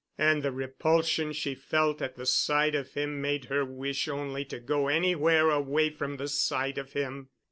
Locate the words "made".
3.21-3.45